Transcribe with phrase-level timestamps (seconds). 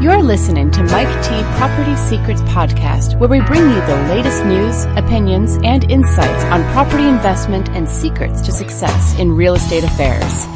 [0.00, 4.84] You're listening to Mike T Property Secrets Podcast, where we bring you the latest news,
[4.96, 10.46] opinions, and insights on property investment and secrets to success in real estate affairs.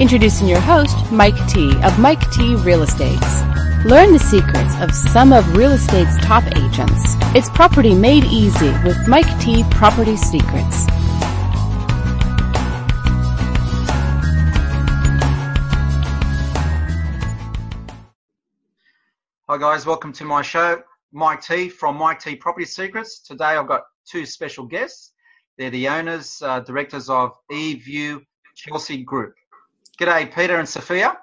[0.00, 3.40] Introducing your host, Mike T of Mike T Real Estates.
[3.84, 7.14] Learn the secrets of some of real estate's top agents.
[7.36, 10.86] It's property made easy with Mike T Property Secrets.
[19.58, 20.80] Hi guys, welcome to my show.
[21.10, 23.18] Mike T from Mike T Property Secrets.
[23.18, 25.14] Today I've got two special guests.
[25.56, 28.20] They're the owners, uh, directors of eView
[28.54, 29.34] Chelsea Group.
[30.00, 31.18] G'day, Peter and Sophia.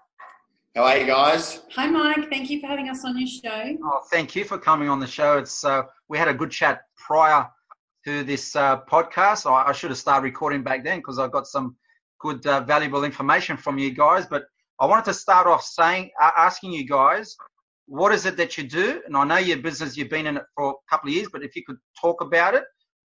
[0.75, 1.61] How are you guys?
[1.75, 2.29] Hi, Mike.
[2.29, 3.77] Thank you for having us on your show.
[3.81, 5.37] Oh, thank you for coming on the show.
[5.37, 7.47] It's uh, we had a good chat prior
[8.03, 9.49] to this uh, podcast.
[9.49, 11.77] I, I, should have started recording back then because I got some
[12.19, 14.25] good, uh, valuable information from you guys.
[14.25, 14.43] But
[14.81, 17.37] I wanted to start off saying, asking you guys
[17.87, 19.01] what is it that you do?
[19.05, 21.43] And I know your business, you've been in it for a couple of years, but
[21.43, 22.63] if you could talk about it,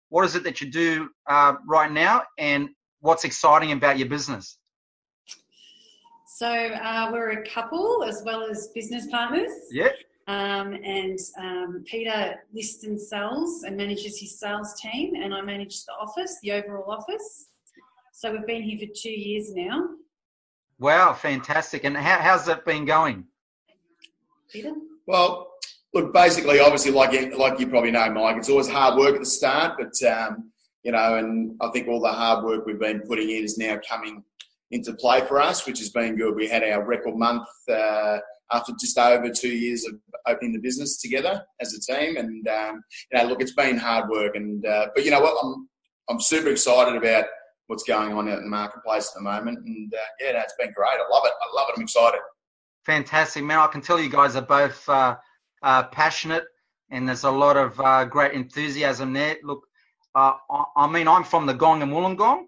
[0.08, 2.68] what is it that you do uh, right now and
[3.00, 4.58] what's exciting about your business?
[6.26, 9.50] So uh, we're a couple as well as business partners.
[9.70, 9.88] Yeah.
[10.26, 15.84] Um, and um, Peter lists and sells and manages his sales team, and I manage
[15.84, 17.48] the office, the overall office.
[18.12, 19.88] So we've been here for two years now.
[20.78, 21.84] Wow, fantastic!
[21.84, 23.24] And how, how's that been going?
[25.06, 25.50] Well,
[25.94, 29.26] look, basically, obviously, like like you probably know, Mike, it's always hard work at the
[29.26, 30.50] start, but um,
[30.82, 33.78] you know, and I think all the hard work we've been putting in is now
[33.88, 34.22] coming
[34.70, 36.34] into play for us, which has been good.
[36.34, 38.18] We had our record month uh,
[38.52, 39.94] after just over two years of
[40.26, 44.08] opening the business together as a team, and um, you know, look, it's been hard
[44.08, 45.68] work, and uh, but you know what, I'm
[46.08, 47.26] I'm super excited about
[47.66, 50.72] what's going on out in the marketplace at the moment, and uh, yeah, it's been
[50.72, 50.98] great.
[50.98, 51.32] I love it.
[51.40, 51.74] I love it.
[51.76, 52.20] I'm excited.
[52.86, 53.58] Fantastic, man.
[53.58, 55.16] I can tell you guys are both uh,
[55.62, 56.44] uh, passionate
[56.90, 59.36] and there's a lot of uh, great enthusiasm there.
[59.42, 59.66] Look,
[60.14, 62.46] uh, I, I, mean, I'm from the Gong and Wollongong.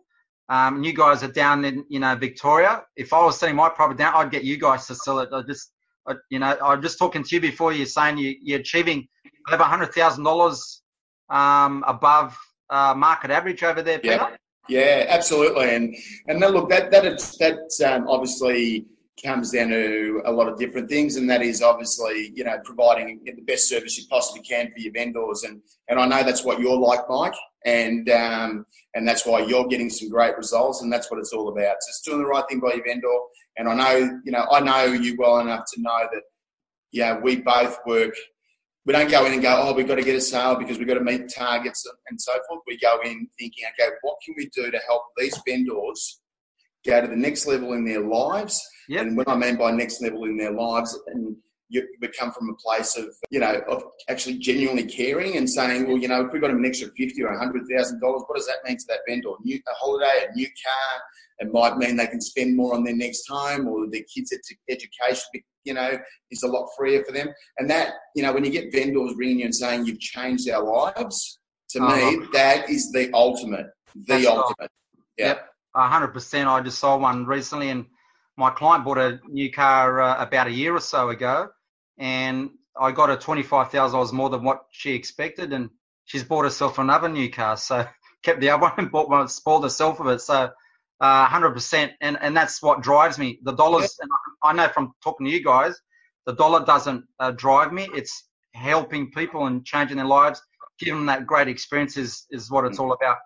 [0.48, 2.82] Um, and you guys are down in, you know, Victoria.
[2.96, 5.30] If I was selling my property down, I'd get you guys to sell it.
[5.32, 5.72] I just,
[6.06, 9.08] I, you know, I'm just talking to you before you're saying you, you're achieving
[9.50, 12.36] over $100,000 um, above
[12.68, 14.36] uh, market average over there, Peter.
[14.68, 15.74] Yeah, yeah absolutely.
[15.74, 15.94] And,
[16.26, 17.02] and then look, that, that,
[17.38, 18.86] that um, obviously,
[19.22, 23.20] comes down to a lot of different things, and that is obviously you know providing
[23.24, 26.60] the best service you possibly can for your vendors, and and I know that's what
[26.60, 27.34] you're like, Mike,
[27.64, 31.48] and um, and that's why you're getting some great results, and that's what it's all
[31.48, 31.76] about.
[31.80, 33.08] So it's doing the right thing by your vendor,
[33.58, 36.22] and I know you know I know you well enough to know that
[36.90, 38.14] yeah we both work.
[38.84, 40.88] We don't go in and go, oh, we've got to get a sale because we've
[40.88, 42.62] got to meet targets and so forth.
[42.66, 46.20] We go in thinking, okay, what can we do to help these vendors
[46.84, 48.60] go to the next level in their lives
[48.92, 49.06] Yep.
[49.06, 51.34] And what I mean by next level in their lives, and
[51.70, 55.96] you become from a place of, you know, of actually genuinely caring and saying, well,
[55.96, 58.46] you know, if we've got an extra fifty or a hundred thousand dollars, what does
[58.46, 59.30] that mean to that vendor?
[59.42, 61.02] New, a holiday, a new car.
[61.38, 64.34] It might mean they can spend more on their next home or their kids'
[64.68, 65.42] education.
[65.64, 65.98] You know,
[66.30, 67.28] is a lot freer for them.
[67.56, 70.62] And that, you know, when you get vendors ringing you and saying you've changed our
[70.62, 71.38] lives,
[71.70, 72.26] to me, uh-huh.
[72.34, 73.68] that is the ultimate.
[73.94, 74.70] The That's ultimate.
[75.16, 75.48] Yep.
[75.74, 76.48] hundred percent.
[76.48, 77.86] I just saw one recently and
[78.36, 81.48] my client bought a new car uh, about a year or so ago,
[81.98, 82.50] and
[82.80, 85.70] I got her twenty five thousand dollars more than what she expected, and
[86.04, 87.56] she's bought herself another new car.
[87.56, 87.86] So
[88.22, 90.20] kept the other one and bought one, spoiled herself of it.
[90.20, 90.50] So
[91.00, 93.38] uh, hundred uh, percent, and and that's what drives me.
[93.42, 94.10] The dollars, and
[94.42, 95.78] I know from talking to you guys,
[96.26, 97.88] the dollar doesn't uh, drive me.
[97.94, 100.40] It's helping people and changing their lives,
[100.78, 103.18] giving them that great experience is is what it's all about.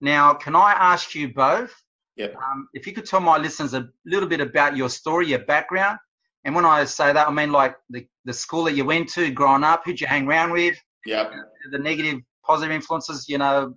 [0.00, 1.74] Now, can I ask you both?
[2.20, 2.36] Yep.
[2.36, 5.98] Um, if you could tell my listeners a little bit about your story, your background,
[6.44, 9.30] and when I say that, I mean like the, the school that you went to,
[9.30, 10.76] growing up, who'd you hang around with,
[11.06, 11.32] yep.
[11.72, 13.74] the negative, positive influences, you know,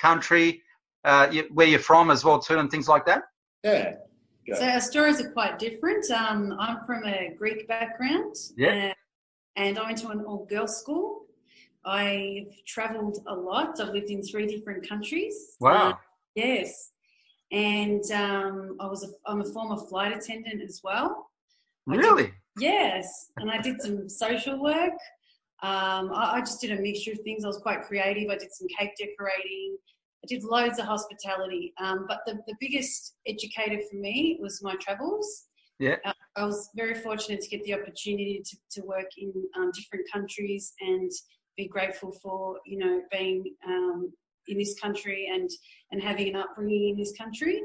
[0.00, 0.62] country,
[1.04, 3.24] uh, where you're from as well too, and things like that.
[3.62, 3.96] Yeah.
[4.48, 4.54] Go.
[4.54, 6.10] So our stories are quite different.
[6.10, 8.34] Um, I'm from a Greek background.
[8.56, 8.94] Yeah.
[9.56, 11.26] and I went to an all-girls school.
[11.84, 13.78] I've travelled a lot.
[13.80, 15.56] I've lived in three different countries.
[15.60, 15.90] Wow.
[15.90, 15.94] Uh,
[16.34, 16.92] yes
[17.52, 21.30] and um, I was a, I'm a former flight attendant as well.
[21.86, 22.24] Really?
[22.24, 24.92] Did, yes, and I did some social work.
[25.62, 27.44] Um, I, I, just did a mixture of things.
[27.44, 28.30] I was quite creative.
[28.30, 29.76] I did some cake decorating.
[30.24, 31.72] I did loads of hospitality.
[31.80, 35.44] Um, but the, the biggest educator for me was my travels.
[35.78, 35.96] Yeah.
[36.04, 40.06] Uh, I was very fortunate to get the opportunity to, to work in um, different
[40.12, 41.10] countries and
[41.56, 44.12] be grateful for, you know, being um,
[44.48, 45.48] in this country and
[45.90, 47.60] and having an upbringing in this country.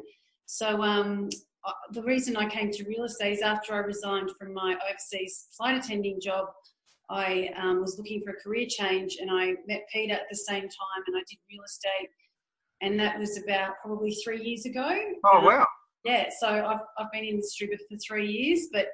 [0.46, 1.30] So um,
[1.66, 5.48] uh, the reason I came to real estate is after I resigned from my overseas
[5.56, 6.48] flight attending job,
[7.10, 10.64] I um, was looking for a career change and I met Peter at the same
[10.64, 12.10] time and I did real estate.
[12.82, 14.90] And that was about probably three years ago.
[15.26, 15.66] Oh, Um, wow.
[16.04, 18.88] yeah, so I've, I've been in the industry for three years, but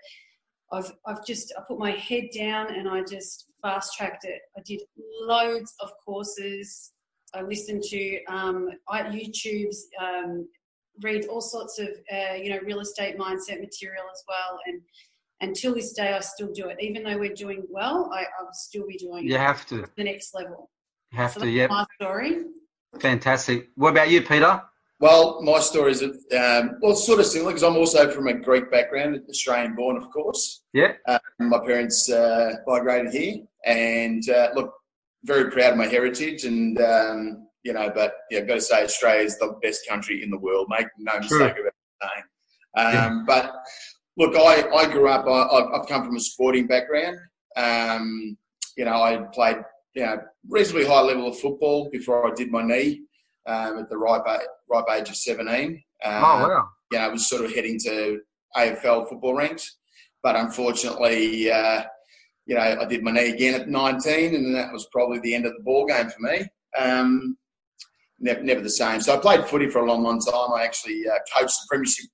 [0.71, 4.41] I've, I've just, I put my head down and I just fast tracked it.
[4.57, 4.81] I did
[5.21, 6.91] loads of courses.
[7.33, 10.47] I listen to um, I- YouTube's, um,
[11.01, 14.59] read all sorts of, uh, you know, real estate mindset material as well.
[14.67, 14.81] And
[15.41, 16.77] until this day, I still do it.
[16.79, 19.29] Even though we're doing well, I, I will still be doing it.
[19.29, 19.85] You it have to.
[19.97, 20.69] the next level.
[21.11, 21.67] You have so to, Yeah.
[21.67, 22.43] my story.
[22.99, 23.69] Fantastic.
[23.75, 24.61] What about you, Peter?
[24.99, 28.33] Well, my story is um, well, it's sort of similar because I'm also from a
[28.33, 30.63] Greek background, Australian born, of course.
[30.73, 30.93] Yeah.
[31.07, 34.73] Uh, my parents uh, migrated here, and uh, look,
[35.25, 38.83] very proud of my heritage, and um, you know, but yeah, I've got to say,
[38.83, 40.67] Australia is the best country in the world.
[40.69, 41.39] Make no True.
[41.39, 42.95] mistake about saying.
[43.05, 43.53] Um, But
[44.17, 45.25] look, I, I grew up.
[45.27, 47.17] I, I've I've come from a sporting background.
[47.55, 48.37] Um,
[48.77, 49.57] you know, I played
[49.95, 50.17] you know
[50.49, 53.03] reasonably high level of football before I did my knee
[53.47, 54.23] um, at the ripe,
[54.69, 55.81] ripe age of 17.
[56.03, 56.67] Um, Oh, wow.
[56.91, 58.19] You know, I was sort of heading to
[58.55, 59.77] AFL football ranks,
[60.21, 61.83] but unfortunately, uh,
[62.45, 65.45] you know, I did my knee again at 19, and that was probably the end
[65.45, 66.45] of the ball game for me.
[66.77, 67.37] Um,
[68.19, 69.01] never, never the same.
[69.01, 70.53] So I played footy for a long, long time.
[70.55, 72.05] I actually uh, coached the premiership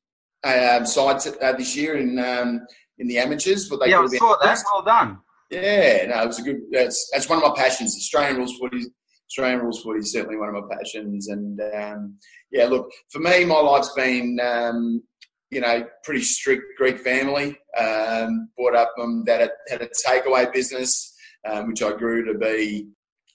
[0.43, 2.65] um, sides uh, this year in um,
[2.97, 3.69] in the amateurs.
[3.69, 4.59] But they Yeah, I saw that.
[4.71, 5.19] Well done.
[5.49, 6.57] Yeah, no, it was a good.
[6.71, 7.95] That's that's one of my passions.
[7.95, 8.85] Australian rules footy.
[9.29, 11.27] Australian rules footy is certainly one of my passions.
[11.27, 12.15] And um,
[12.51, 15.01] yeah, look, for me, my life's been um,
[15.49, 17.57] you know pretty strict Greek family.
[17.77, 21.13] Um, brought up um, that had, had a takeaway business,
[21.47, 22.87] um, which I grew to be.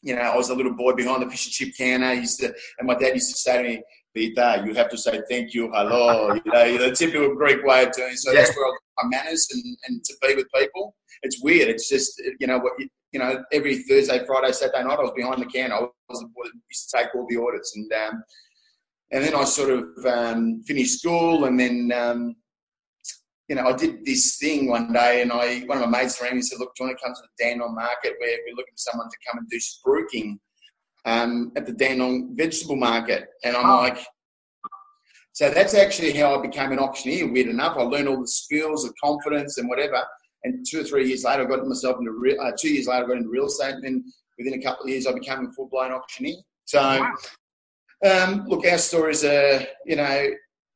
[0.02, 2.06] You know, I was a little boy behind the fish and chip counter.
[2.06, 3.82] I used to, and my dad used to say to me,
[4.14, 7.92] "Peter, you have to say thank you, hello." You know, the typical Greek way of
[7.92, 8.16] doing.
[8.16, 10.94] So that's where I got my manners and, and to be with people
[11.24, 11.68] it's weird.
[11.68, 13.42] It's just you know what you, you know.
[13.52, 15.74] Every Thursday, Friday, Saturday night, I was behind the counter.
[15.74, 18.24] I was the boy that used to take all the orders, and um,
[19.10, 22.36] and then I sort of um, finished school, and then um,
[23.48, 26.32] you know I did this thing one day, and I one of my mates rang
[26.32, 28.56] me and said, "Look, do you want to come to the Dandenong market where we're
[28.56, 30.38] looking for someone to come and do spruiking
[31.04, 33.76] um, at the Dandenong vegetable market?" And I'm Oh.
[33.78, 33.98] like.
[35.32, 37.26] So that's actually how I became an auctioneer.
[37.26, 40.00] Weird enough, I learned all the skills, the confidence, and whatever.
[40.44, 42.40] And two or three years later, I got myself into real.
[42.40, 44.04] Uh, two years later, I got into real estate, and then
[44.38, 46.36] within a couple of years, I became a full blown auctioneer.
[46.66, 46.80] So,
[48.04, 50.28] um, look, our stories are, you know,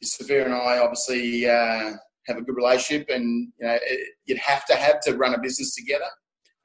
[0.02, 1.92] Sophia and I obviously uh,
[2.28, 5.38] have a good relationship, and you know, it, you'd have to have to run a
[5.40, 6.04] business together.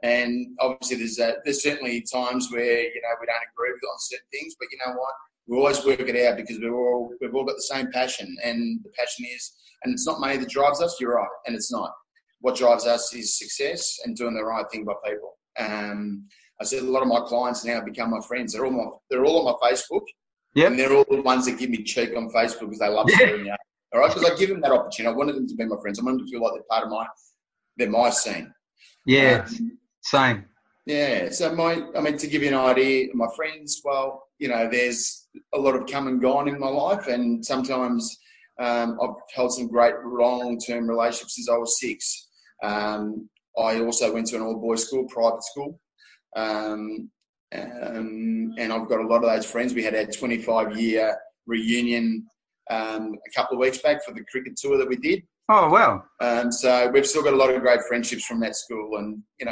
[0.03, 3.97] And obviously, there's uh, there's certainly times where you know we don't agree with on
[3.99, 5.13] certain things, but you know what?
[5.47, 8.79] We always work it out because we're all we've all got the same passion, and
[8.83, 10.97] the passion is, and it's not money that drives us.
[10.99, 11.91] You're right, and it's not
[12.41, 15.37] what drives us is success and doing the right thing by people.
[15.57, 16.25] Um,
[16.59, 18.51] I said a lot of my clients now become my friends.
[18.51, 20.01] They're all my, they're all on my Facebook,
[20.55, 20.71] Yep.
[20.71, 23.17] and they're all the ones that give me cheek on Facebook because they love Yeah.
[23.17, 23.51] seeing me.
[23.93, 25.13] All right, because I give them that opportunity.
[25.13, 25.99] I wanted them to be my friends.
[25.99, 27.05] I wanted them to feel like they're part of my
[27.77, 28.51] they're my scene.
[29.05, 30.45] Yeah, Um, same.
[30.85, 31.29] yeah.
[31.29, 33.81] So my, I mean, to give you an idea, my friends.
[33.83, 38.17] Well, you know, there's a lot of come and gone in my life, and sometimes
[38.59, 42.27] um, I've held some great long-term relationships since I was six.
[42.63, 45.79] Um, I also went to an all-boys school, private school,
[46.35, 47.09] um,
[47.53, 49.73] um, and I've got a lot of those friends.
[49.73, 52.25] We had our 25-year reunion
[52.69, 55.23] um, a couple of weeks back for the cricket tour that we did.
[55.49, 56.03] Oh, wow.
[56.21, 59.45] Um, so we've still got a lot of great friendships from that school, and you
[59.45, 59.51] know,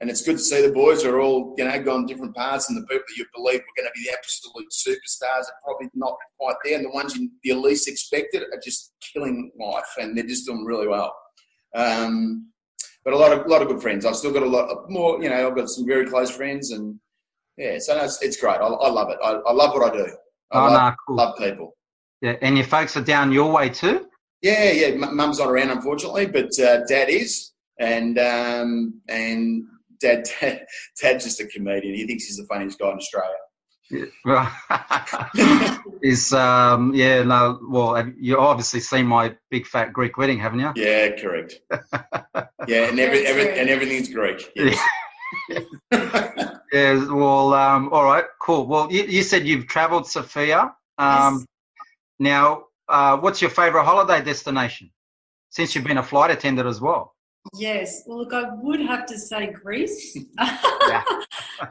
[0.00, 2.76] and it's good to see the boys are all you know gone different paths, and
[2.76, 6.14] the people that you believe were going to be the absolute superstars are probably not
[6.38, 10.46] quite there, and the ones you, least expected are just killing life, and they're just
[10.46, 11.14] doing really well.
[11.74, 12.50] Um,
[13.04, 14.04] but a lot of lot of good friends.
[14.04, 15.22] I've still got a lot of more.
[15.22, 16.98] You know, I've got some very close friends, and
[17.56, 18.56] yeah, so no, it's, it's great.
[18.56, 19.18] I, I love it.
[19.22, 20.06] I, I love what I do.
[20.52, 21.16] I Oh, love, no, cool.
[21.16, 21.76] love people.
[22.24, 24.06] Yeah, and your folks are down your way too?
[24.40, 24.86] Yeah, yeah.
[24.86, 29.64] M- Mum's not around, unfortunately, but uh, Dad is, and um, and
[30.00, 30.64] Dad, Dad,
[31.02, 31.94] Dad's just a comedian.
[31.94, 33.36] He thinks he's the funniest guy in Australia.
[33.90, 34.06] Yeah.
[34.24, 40.60] Well, is um yeah no well you obviously seen my big fat Greek wedding haven't
[40.60, 40.72] you?
[40.76, 41.60] Yeah, correct.
[42.66, 44.50] Yeah, and every, every and everything's Greek.
[44.56, 44.78] Yes.
[46.72, 47.04] Yeah.
[47.12, 48.66] Well, um, all right, cool.
[48.66, 50.74] Well, you, you said you've travelled, Sophia.
[50.96, 51.46] Um, Yes.
[52.18, 54.90] Now, uh, what's your favourite holiday destination?
[55.50, 57.14] Since you've been a flight attendant as well.
[57.54, 58.02] Yes.
[58.06, 60.16] Well, look, I would have to say Greece.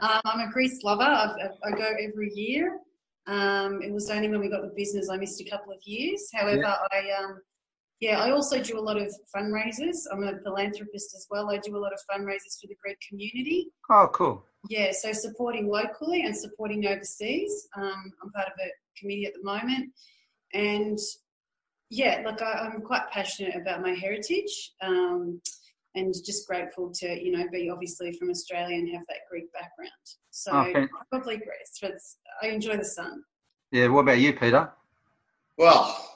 [0.24, 1.02] I'm a Greece lover.
[1.02, 2.78] I've, I go every year.
[3.26, 6.28] Um, it was only when we got the business I missed a couple of years.
[6.34, 7.40] However, I um,
[8.00, 9.98] Yeah, I also do a lot of fundraisers.
[10.10, 11.50] I'm a philanthropist as well.
[11.50, 13.68] I do a lot of fundraisers for the Greek community.
[13.90, 14.44] Oh, cool.
[14.68, 17.68] Yeah, so supporting locally and supporting overseas.
[17.76, 19.92] Um, I'm part of a committee at the moment.
[20.54, 20.98] And
[21.90, 25.40] yeah, look, I, am quite passionate about my heritage um,
[25.94, 29.90] and just grateful to, you know, be obviously from Australia and have that Greek background.
[30.30, 30.88] So okay.
[31.10, 32.16] probably Greece.
[32.42, 33.22] I enjoy the sun.
[33.70, 34.70] Yeah, what about you, Peter?
[35.58, 36.14] Well,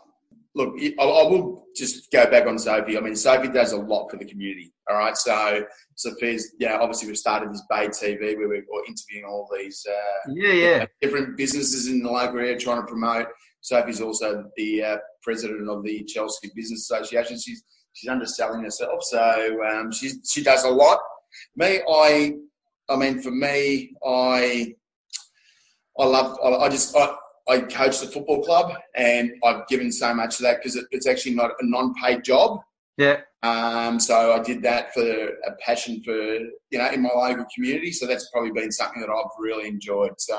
[0.54, 2.99] look, I, will just go back on Sophie.
[2.99, 4.73] I mean, Sophie does a lot for the community.
[4.90, 5.64] All right, so
[5.95, 10.52] Sophie's, yeah, obviously we've started this Bay TV where we're interviewing all these, uh, yeah,
[10.52, 13.28] yeah, different businesses in the local area trying to promote.
[13.60, 17.38] Sophie's also the uh, president of the Chelsea Business Association.
[17.38, 20.98] She's she's underselling herself, so um, she she does a lot.
[21.56, 22.34] Me, I,
[22.88, 24.74] I mean, for me, I,
[25.98, 26.96] I love, I, I just.
[26.96, 27.14] I,
[27.48, 31.06] I coach the football club, and I've given so much to that because it, it's
[31.06, 32.60] actually not a non-paid job.
[32.98, 33.20] Yeah.
[33.42, 37.92] Um, so I did that for a passion for you know in my local community.
[37.92, 40.12] So that's probably been something that I've really enjoyed.
[40.18, 40.36] So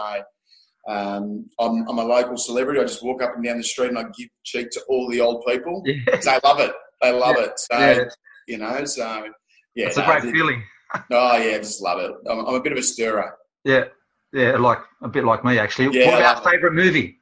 [0.90, 2.80] um, I'm, I'm, a local celebrity.
[2.80, 5.22] I just walk up and down the street and I give cheek to all the
[5.22, 5.84] old people.
[5.86, 6.18] Yeah.
[6.24, 6.72] They love it.
[7.02, 7.46] They love yeah.
[7.46, 7.60] it.
[7.60, 8.04] So yeah.
[8.48, 9.28] you know, so
[9.76, 10.64] yeah, it's a great feeling.
[10.96, 12.12] oh yeah, I just love it.
[12.28, 13.36] I'm, I'm a bit of a stirrer.
[13.64, 13.86] Yeah.
[14.34, 15.98] Yeah, like a bit like me actually.
[15.98, 17.20] Yeah, what about favourite movie?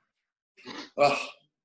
[0.98, 1.20] Oh,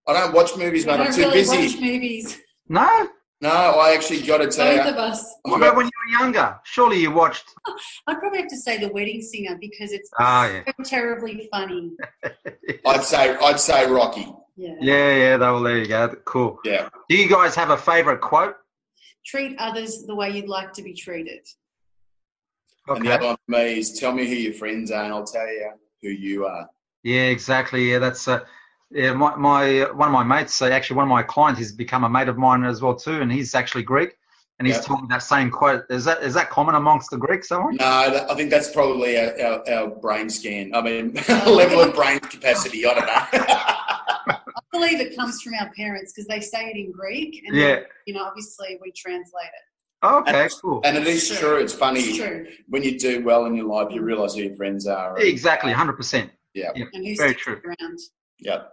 [0.09, 1.01] I don't watch movies, man.
[1.01, 1.67] I'm too really busy.
[1.67, 2.39] Watch movies.
[2.69, 3.09] No.
[3.43, 4.93] No, I actually got to tell Both you.
[4.93, 5.35] of us.
[5.43, 6.61] What about when you were younger?
[6.63, 7.53] Surely you watched.
[8.07, 10.63] I'd probably have to say The Wedding Singer because it's oh, yeah.
[10.65, 11.91] so terribly funny.
[12.87, 14.33] I'd say I'd say Rocky.
[14.57, 14.75] Yeah.
[14.81, 15.37] Yeah, yeah.
[15.39, 16.15] Well, there you go.
[16.25, 16.61] Cool.
[16.65, 16.89] Yeah.
[17.09, 18.55] Do you guys have a favourite quote?
[19.27, 21.45] Treat others the way you'd like to be treated.
[22.89, 22.99] Okay.
[22.99, 25.25] And the other one for me is tell me who your friends are, and I'll
[25.25, 26.69] tell you who you are.
[27.03, 27.91] Yeah, exactly.
[27.91, 28.45] Yeah, that's uh,
[28.93, 29.13] yeah.
[29.13, 32.09] My, my one of my mates, uh, actually one of my clients, has become a
[32.09, 34.17] mate of mine as well too, and he's actually Greek.
[34.59, 34.85] And he's yep.
[34.85, 35.85] told me that same quote.
[35.91, 37.49] Is that is that common amongst the Greeks?
[37.49, 37.77] Someone?
[37.77, 40.73] No, I think that's probably our, our, our brain scan.
[40.75, 42.87] I mean, level of brain capacity.
[42.87, 43.13] I don't know.
[44.33, 44.39] I
[44.71, 47.67] believe it comes from our parents because they say it in Greek, and yeah.
[47.67, 49.65] Then, you know, obviously we translate it.
[50.03, 50.81] Oh, okay, and, cool.
[50.85, 51.37] And it is true.
[51.39, 51.57] true.
[51.57, 52.47] It's funny it's true.
[52.69, 55.19] when you do well in your life, you realise who your friends are.
[55.19, 56.31] Exactly, hundred percent.
[56.55, 56.71] Yeah,
[57.17, 57.61] very true.
[57.65, 57.99] Around.
[58.39, 58.65] Yeah.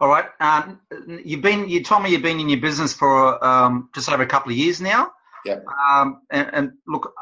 [0.00, 0.26] All right.
[0.40, 0.80] Um,
[1.24, 1.68] you've been.
[1.68, 4.58] You told me you've been in your business for um, just over a couple of
[4.58, 5.12] years now.
[5.44, 5.60] Yeah.
[5.88, 7.12] Um, and, and look,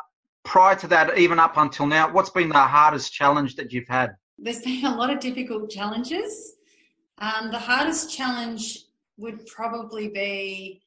[0.45, 4.15] prior to that, even up until now, what's been the hardest challenge that you've had?
[4.39, 6.55] There's been a lot of difficult challenges.
[7.19, 8.79] Um, the hardest challenge
[9.17, 10.83] would probably be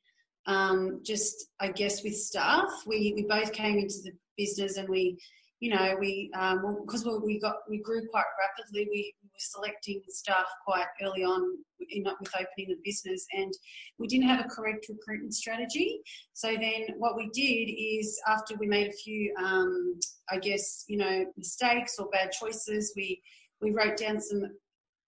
[0.47, 2.83] um, just I guess with staff.
[2.85, 5.17] We we both came into the business and we,
[5.59, 8.87] you know, we because um, we got we grew quite rapidly.
[8.91, 11.57] We, we were selecting staff quite early on
[11.89, 13.53] in, with opening the business, and
[13.97, 16.01] we didn't have a correct recruitment strategy.
[16.33, 20.97] So then what we did is after we made a few, um, I guess, you
[20.97, 23.21] know, mistakes or bad choices, we
[23.61, 24.43] we wrote down some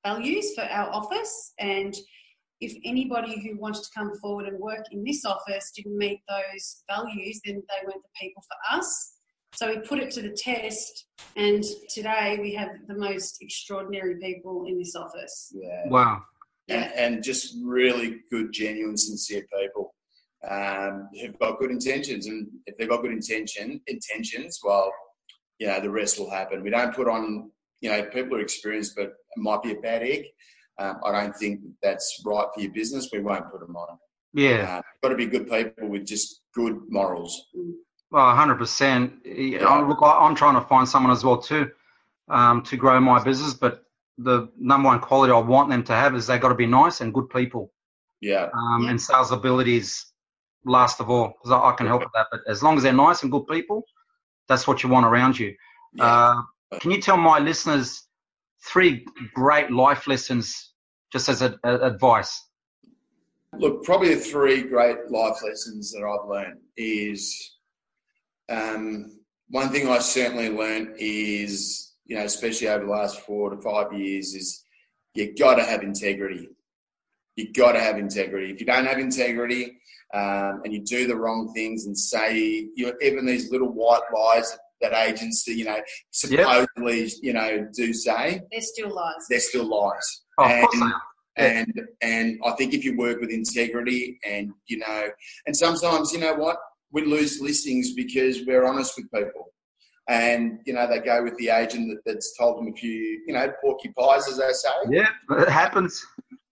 [0.06, 1.94] values for our office and
[2.60, 6.84] if anybody who wanted to come forward and work in this office didn't meet those
[6.90, 9.17] values, then they weren't the people for us.
[9.56, 14.66] So we put it to the test, and today we have the most extraordinary people
[14.68, 15.54] in this office.
[15.56, 15.88] Yeah.
[15.88, 16.22] Wow.
[16.70, 19.96] And, and just really good, genuine, sincere people
[20.48, 22.28] um, who've got good intentions.
[22.28, 24.92] And if they've got good intention, intentions, well,
[25.60, 26.62] you know, the rest will happen.
[26.62, 27.50] We don't put on,
[27.82, 30.26] you know, people are experienced, but it might be a bad egg
[30.80, 33.10] um, I don't think that's right for your business.
[33.12, 33.98] We won't put them on.
[34.34, 37.48] Yeah, uh, got to be good people with just good morals.
[38.10, 39.26] Well, hundred percent.
[39.26, 41.72] Look, I'm trying to find someone as well too
[42.30, 43.84] um, to grow my business, but
[44.18, 47.02] the number one quality I want them to have is they got to be nice
[47.02, 47.72] and good people.
[48.22, 48.50] Yeah.
[48.54, 48.90] Um, yeah.
[48.92, 50.06] And sales abilities
[50.66, 52.28] last of all, because I, I, can help with that.
[52.32, 53.84] But as long as they're nice and good people,
[54.48, 55.56] that's what you want around you.
[55.94, 56.06] Yeah.
[56.72, 58.08] Uh, can you tell my listeners
[58.66, 60.74] three great life lessons
[61.12, 62.44] just as a, a, advice?
[63.58, 67.57] Look, probably the three great life lessons that I've learned is
[68.50, 73.62] um, one thing I certainly learned is, you know, especially over the last four to
[73.62, 74.64] five years, is
[75.14, 76.50] you got to have integrity.
[77.36, 78.52] You got to have integrity.
[78.52, 79.78] If you don't have integrity
[80.14, 82.38] um, and you do the wrong things and say,
[82.76, 85.80] you know, even these little white lies that agents, you know,
[86.12, 87.12] supposedly, yep.
[87.22, 88.42] you know, do say.
[88.52, 89.26] They're still lies.
[89.30, 90.22] They're still lies.
[90.40, 90.94] Oh, and,
[91.36, 95.08] and and I think if you work with integrity and you know,
[95.46, 96.58] and sometimes you know what,
[96.92, 99.54] we lose listings because we're honest with people.
[100.10, 103.34] And you know they go with the agent that, that's told them a few, you
[103.34, 104.70] know, porky pies, as they say.
[104.90, 106.06] Yeah, it happens.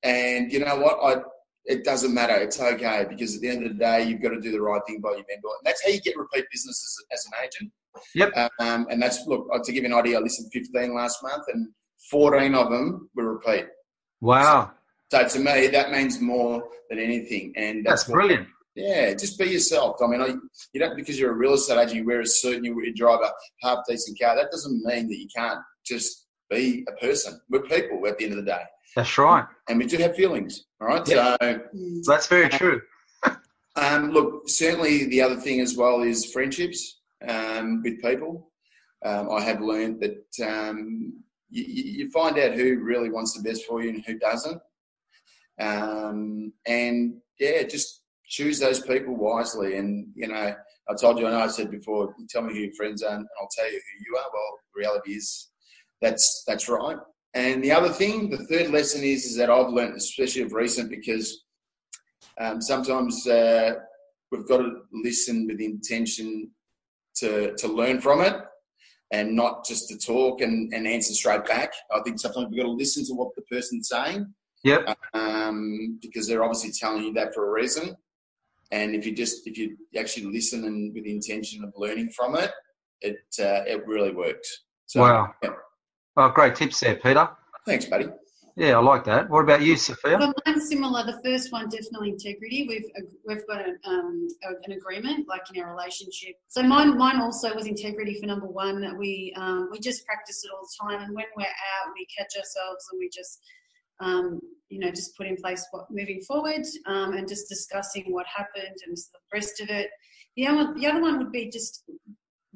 [0.03, 1.21] And you know what, I
[1.65, 2.35] it doesn't matter.
[2.35, 4.81] It's okay because at the end of the day, you've got to do the right
[4.87, 7.71] thing by your vendor, and that's how you get repeat business as, as an agent.
[8.13, 8.51] Yep.
[8.59, 10.17] Um, and that's look to give you an idea.
[10.17, 11.69] I listed 15 last month, and
[12.11, 13.65] 14 of them were repeat.
[14.21, 14.71] Wow.
[15.11, 18.47] So, so to me, that means more than anything, and that's, that's brilliant.
[18.75, 20.01] Yeah, just be yourself.
[20.03, 20.35] I mean, I,
[20.73, 22.93] you don't because you're a real estate agent, you wear a suit and you, you
[22.93, 23.31] drive a
[23.65, 24.35] half decent car.
[24.35, 27.39] That doesn't mean that you can't just be a person.
[27.49, 28.63] We're people at the end of the day.
[28.95, 29.45] That's right.
[29.69, 30.65] And we do have feelings.
[30.81, 31.07] All right.
[31.07, 31.37] Yeah.
[31.39, 31.61] So
[32.05, 32.81] that's very true.
[33.75, 38.51] um, look, certainly the other thing as well is friendships um, with people.
[39.05, 43.65] Um, I have learned that um, you, you, find out who really wants the best
[43.65, 44.59] for you and who doesn't.
[45.59, 49.77] Um, and yeah, just choose those people wisely.
[49.77, 50.53] And, you know,
[50.89, 53.25] I told you, I know I said before, tell me who your friends are and
[53.39, 54.29] I'll tell you who you are.
[54.33, 55.49] Well, the reality is
[56.01, 56.97] that's, that's right.
[57.33, 60.89] And the other thing, the third lesson is, is that I've learned, especially of recent,
[60.89, 61.43] because
[62.39, 63.73] um, sometimes uh,
[64.31, 66.51] we've got to listen with intention
[67.17, 68.35] to, to learn from it
[69.11, 71.71] and not just to talk and, and answer straight back.
[71.93, 74.33] I think sometimes we've got to listen to what the person's saying.
[74.63, 74.97] Yep.
[75.13, 77.95] Um, because they're obviously telling you that for a reason.
[78.71, 82.35] And if you just if you actually listen and with the intention of learning from
[82.35, 82.51] it,
[83.01, 84.63] it uh, it really works.
[84.87, 85.33] So, wow.
[85.43, 85.49] Yeah.
[86.17, 87.29] Oh, great tips there, Peter.
[87.65, 88.07] Thanks, buddy.
[88.57, 89.29] Yeah, I like that.
[89.29, 90.17] What about you, Sophia?
[90.17, 91.03] Well, mine's similar.
[91.03, 92.65] The first one, definitely integrity.
[92.69, 92.85] We've
[93.27, 94.27] we've got a, um,
[94.63, 96.35] an agreement, like in our relationship.
[96.47, 98.79] So mine, mine also was integrity for number one.
[98.79, 102.07] That we um, we just practice it all the time, and when we're out, we
[102.17, 103.41] catch ourselves and we just
[103.99, 108.25] um, you know, just put in place what moving forward um, and just discussing what
[108.27, 109.89] happened and the rest of it.
[110.35, 111.83] The other, the other one would be just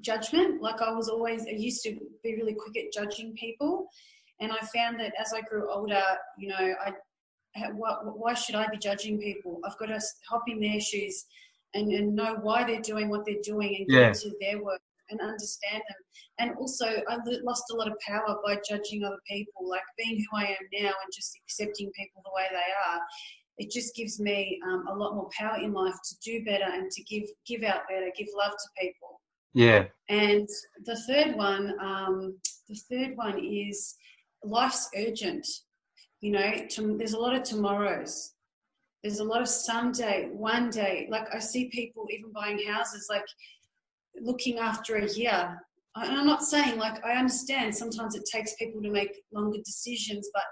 [0.01, 0.61] judgment.
[0.61, 3.87] Like I was always, I used to be really quick at judging people.
[4.41, 6.03] And I found that as I grew older,
[6.37, 6.93] you know, I,
[7.73, 9.59] why should I be judging people?
[9.65, 11.25] I've got to hop in their shoes
[11.73, 14.07] and, and know why they're doing what they're doing and get yeah.
[14.07, 15.97] into their work and understand them.
[16.39, 20.37] And also, I lost a lot of power by judging other people, like being who
[20.37, 23.01] I am now and just accepting people the way they are.
[23.57, 26.89] It just gives me um, a lot more power in life to do better and
[26.89, 29.19] to give give out better, give love to people.
[29.53, 29.85] Yeah.
[30.07, 30.47] And
[30.85, 32.37] the third one, um,
[32.69, 33.95] the third one is
[34.43, 35.45] life's urgent.
[36.21, 38.33] You know, to, there's a lot of tomorrows.
[39.03, 41.07] There's a lot of someday, one day.
[41.09, 43.07] Like I see people even buying houses.
[43.09, 43.25] Like
[44.21, 45.59] looking after a year.
[45.95, 50.29] And I'm not saying like I understand sometimes it takes people to make longer decisions,
[50.33, 50.43] but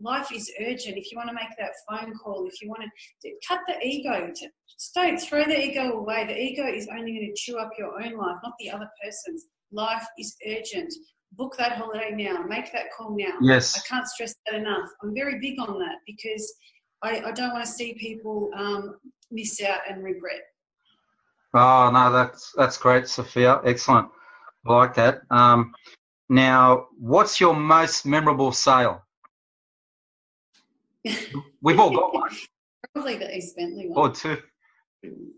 [0.00, 0.96] life is urgent.
[0.96, 4.32] If you want to make that phone call, if you want to cut the ego,
[4.32, 6.26] just don't throw the ego away.
[6.26, 9.46] The ego is only going to chew up your own life, not the other person's.
[9.72, 10.92] Life is urgent.
[11.32, 12.44] Book that holiday now.
[12.48, 13.34] Make that call now.
[13.42, 13.76] Yes.
[13.76, 14.88] I can't stress that enough.
[15.02, 16.52] I'm very big on that because
[17.02, 18.94] I, I don't want to see people um,
[19.30, 20.40] miss out and regret.
[21.54, 23.60] Oh no, that's that's great, Sophia.
[23.64, 24.08] Excellent.
[24.66, 25.20] I like that.
[25.30, 25.72] Um,
[26.28, 29.02] now, what's your most memorable sale?
[31.62, 32.30] We've all got one.
[32.92, 34.10] Probably the East Bentleigh one.
[34.10, 34.38] Or two.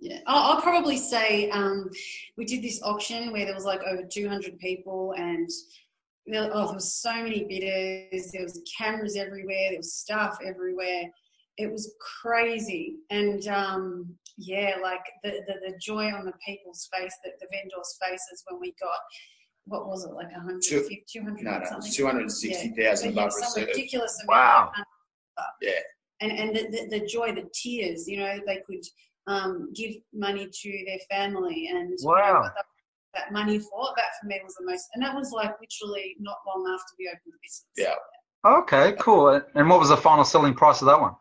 [0.00, 1.90] Yeah, I'll, I'll probably say um,
[2.38, 5.48] we did this auction where there was like over 200 people and
[6.26, 8.30] there, oh, there was so many bidders.
[8.32, 9.70] There was cameras everywhere.
[9.70, 11.10] There was staff everywhere
[11.58, 17.14] it was crazy and um, yeah like the, the, the joy on the people's face
[17.24, 18.98] that the vendors faces when we got
[19.64, 21.92] what was it like 150 200 no, no, something?
[21.92, 23.12] 260,000 yeah.
[23.12, 24.70] above some ridiculous amount
[25.36, 25.44] wow.
[25.60, 25.72] yeah.
[26.20, 28.84] And and the, the, the, joy the tears you know they could
[29.26, 32.16] um, give money to their family and wow.
[32.16, 32.48] you know,
[33.14, 36.38] that money for that for me was the most and that was like literally not
[36.46, 37.66] long after we opened the business.
[37.76, 37.94] Yeah.
[38.44, 39.40] Okay cool.
[39.54, 41.14] And what was the final selling price of that one?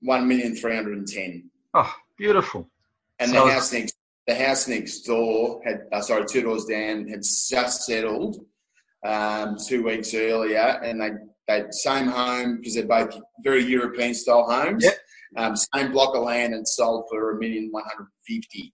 [0.00, 1.50] One million three hundred and ten.
[1.74, 2.70] Oh, beautiful!
[3.18, 7.08] And so the house next, the house next door had, uh, sorry, two doors down,
[7.08, 8.44] had just settled
[9.04, 11.10] um, two weeks earlier, and they
[11.48, 14.84] they same home because they're both very European style homes.
[14.84, 14.98] Yep.
[15.36, 18.72] Um, same block of land and sold for a million one hundred fifty.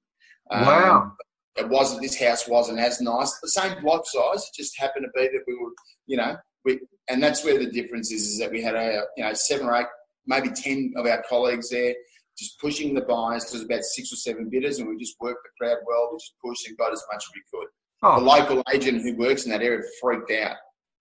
[0.50, 1.12] Um, wow.
[1.56, 2.02] It wasn't.
[2.02, 3.38] This house wasn't as nice.
[3.42, 4.44] The same block size.
[4.44, 5.70] It just happened to be that we were,
[6.06, 8.22] you know, we, and that's where the difference is.
[8.22, 9.86] Is that we had a, you know, seven or eight
[10.26, 11.94] maybe 10 of our colleagues there,
[12.38, 13.50] just pushing the buyers.
[13.50, 16.10] There's about six or seven bidders, and we just worked the crowd well.
[16.12, 17.68] We just pushed and got as much as we could.
[18.02, 18.18] Oh.
[18.18, 20.56] The local agent who works in that area freaked out.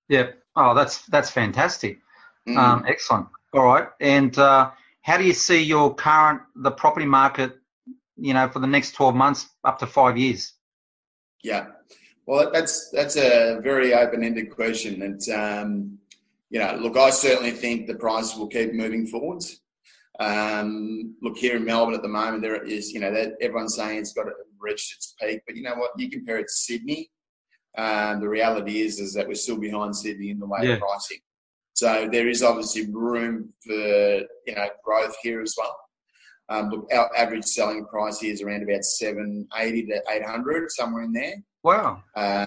[0.10, 0.32] Yeah.
[0.56, 2.00] Oh, that's that's fantastic.
[2.48, 2.58] Mm.
[2.58, 3.28] Um, excellent.
[3.54, 3.88] All right.
[4.00, 7.54] And uh, how do you see your current the property market?
[8.18, 10.54] You know, for the next 12 months, up to five years.
[11.44, 11.68] Yeah.
[12.28, 15.02] Well, that's that's a very open-ended question.
[15.02, 15.98] And um,
[16.50, 19.61] you know, look, I certainly think the price will keep moving forwards.
[20.22, 23.98] Um, look here in Melbourne at the moment, there is you know that everyone's saying
[24.00, 24.28] it's got
[24.60, 25.92] reached its peak, but you know what?
[25.98, 27.10] You compare it to Sydney.
[27.78, 30.74] Um, the reality is is that we're still behind Sydney in the way Yeah.
[30.74, 31.18] of pricing.
[31.74, 35.76] So there is obviously room for you know growth here as well.
[36.50, 40.70] Um, look, our average selling price here is around about seven eighty to eight hundred,
[40.70, 41.36] somewhere in there.
[41.64, 42.04] Wow.
[42.16, 42.46] Uh,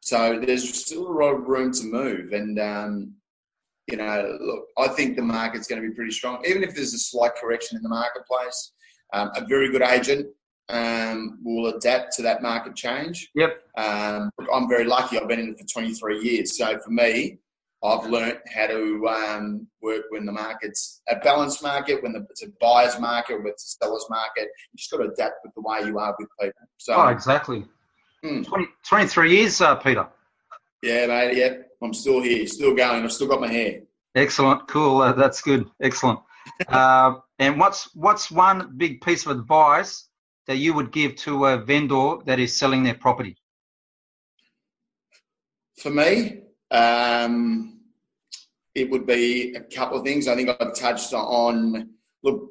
[0.00, 3.14] so there's still a lot of room to move, and um,
[3.90, 6.94] you know, look, I think the market's going to be pretty strong, even if there's
[6.94, 8.72] a slight correction in the marketplace.
[9.12, 10.28] Um, a very good agent
[10.68, 13.28] um, will adapt to that market change.
[13.34, 13.60] Yep.
[13.76, 15.18] Um, look, I'm very lucky.
[15.18, 17.38] I've been in it for 23 years, so for me,
[17.82, 22.42] I've learnt how to um, work when the market's a balanced market, when the, it's
[22.42, 24.48] a buyer's market, when it's a seller's market.
[24.72, 26.68] You just got to adapt with the way you are with people.
[26.76, 27.64] So, Oh, exactly.
[28.22, 28.42] Hmm.
[28.42, 30.06] 20, 23 years, uh, Peter.
[30.82, 33.04] Yeah, mate, yeah, I'm still here, still going.
[33.04, 33.82] I've still got my hair.
[34.14, 34.66] Excellent.
[34.68, 35.02] Cool.
[35.02, 35.68] Uh, that's good.
[35.80, 36.20] Excellent.
[36.68, 40.08] uh, and what's what's one big piece of advice
[40.46, 43.36] that you would give to a vendor that is selling their property?
[45.76, 47.80] For me, um,
[48.74, 50.28] it would be a couple of things.
[50.28, 51.90] I think I've touched on.
[52.22, 52.50] Look,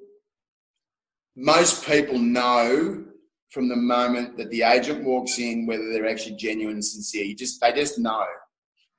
[1.36, 3.06] most people know
[3.52, 7.24] from the moment that the agent walks in whether they're actually genuine and sincere.
[7.26, 8.24] You just they just know,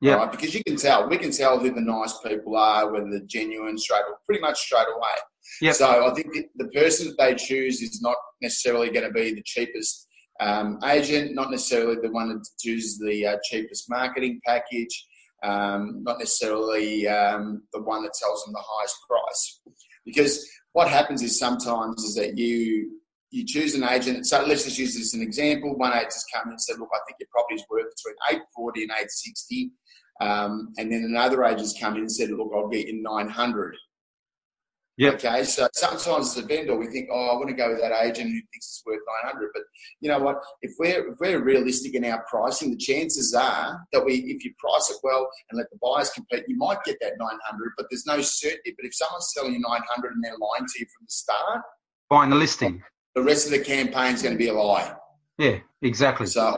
[0.01, 0.15] Yeah.
[0.15, 0.31] right?
[0.31, 1.09] Because you can tell.
[1.09, 4.59] We can tell who the nice people are, whether they're genuine straight, or pretty much
[4.59, 5.17] straight away.
[5.63, 5.75] Yep.
[5.75, 9.33] So I think the- the person that they choose is not necessarily going to be
[9.35, 10.07] the cheapest
[10.41, 15.07] um, agent, not necessarily the one that chooses the uh, cheapest marketing package,
[15.43, 19.61] um, not necessarily um, the one that tells them the highest price.
[20.07, 23.00] Because what happens is sometimes is that you
[23.31, 24.27] you choose an agent.
[24.27, 25.77] So let's just use this as an example.
[25.77, 28.43] One agent has come in and said, "Look, I think your property's worth between eight
[28.55, 29.73] forty and eight sixty.
[30.21, 33.77] Um, and then another agent's come in and said, "Look, I'll get you nine hundred.
[35.01, 35.15] Yep.
[35.15, 38.05] Okay, so sometimes as a vendor, we think, oh, I want to go with that
[38.05, 39.49] agent who thinks it's worth 900.
[39.55, 39.63] But
[40.01, 40.43] you know what?
[40.61, 44.53] If we're if we're realistic in our pricing, the chances are that we, if you
[44.59, 47.73] price it well and let the buyers compete, you might get that 900.
[47.79, 48.75] But there's no certainty.
[48.77, 51.63] But if someone's selling you 900 and they're lying to you from the start,
[52.11, 52.83] Buying the listing.
[53.15, 54.95] The rest of the campaign's going to be a lie.
[55.39, 56.27] Yeah, exactly.
[56.27, 56.57] So,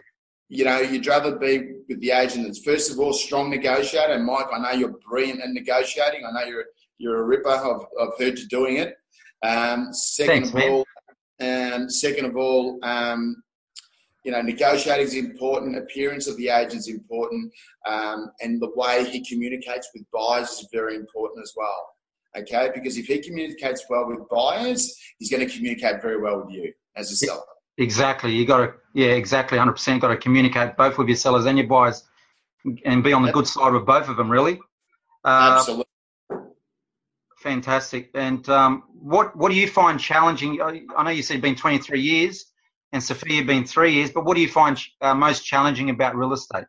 [0.49, 4.13] you know, you'd rather be with the agent that's first of all strong negotiator.
[4.13, 6.25] And Mike, I know you're brilliant at negotiating.
[6.27, 6.65] I know you're
[6.99, 7.49] you're a ripper.
[7.49, 8.97] I've, I've heard you doing it.
[9.43, 10.87] Um, second Thanks, of all,
[11.41, 13.43] um, second of all, um,
[14.25, 15.77] you know, negotiating is important.
[15.77, 17.53] Appearance of the agent is important,
[17.89, 21.92] um, and the way he communicates with buyers is very important as well.
[22.37, 26.55] Okay, because if he communicates well with buyers, he's going to communicate very well with
[26.55, 27.43] you as a seller.
[27.79, 28.33] Exactly.
[28.33, 29.59] You got to, yeah, exactly.
[29.59, 32.05] 100% got to communicate both with your sellers and your buyers
[32.85, 33.35] and be on the Yep.
[33.35, 34.61] good side with both of them, really.
[35.25, 35.85] Uh, Absolutely.
[37.39, 38.11] Fantastic.
[38.15, 40.63] And um, what what do you find challenging?
[40.63, 42.53] I know you said you've been 23 years,
[42.93, 44.11] and Sophia been three years.
[44.13, 46.67] But what do you find uh, most challenging about real estate?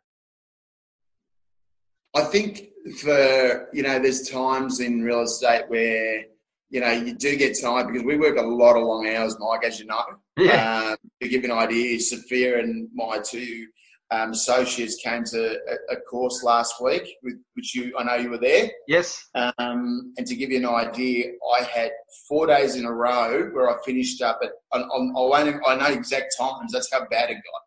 [2.14, 2.70] I think
[3.00, 6.24] for you know, there's times in real estate where
[6.70, 9.64] you know you do get tired because we work a lot of long hours, Mike,
[9.64, 10.04] as you know.
[10.36, 10.90] Yeah.
[10.90, 13.66] Um, to give you an idea, Sophia and my two
[14.10, 18.30] um, associates came to a, a course last week, with, which you I know you
[18.30, 18.70] were there.
[18.86, 19.24] Yes.
[19.34, 21.90] Um, and to give you an idea, I had
[22.28, 25.76] four days in a row where I finished up at on, on, I, won't, I
[25.76, 26.72] know exact times.
[26.72, 27.62] That's how bad it got.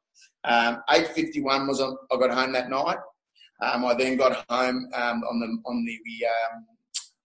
[0.50, 2.98] Um, Eight fifty one was on, I got home that night.
[3.62, 6.66] Um, I then got home um, on the on the um,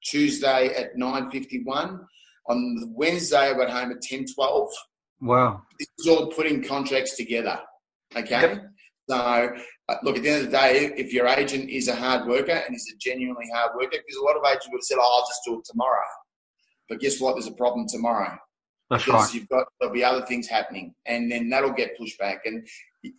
[0.04, 2.00] Tuesday at nine fifty one.
[2.48, 4.70] On the Wednesday, I got home at ten twelve.
[5.20, 5.62] Wow.
[5.78, 7.60] This is all putting contracts together.
[8.16, 8.40] Okay.
[8.40, 8.64] Yep.
[9.08, 9.16] So,
[9.88, 12.52] uh, look, at the end of the day, if your agent is a hard worker
[12.52, 15.02] and is a genuinely hard worker, because a lot of agents would have said, oh,
[15.02, 16.06] I'll just do it tomorrow.
[16.88, 17.34] But guess what?
[17.34, 18.36] There's a problem tomorrow
[18.90, 19.34] That's because right.
[19.34, 22.42] you've got there'll be other things happening, and then that'll get pushed back.
[22.46, 22.66] And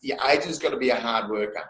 [0.02, 1.64] your agent's got to be a hard worker.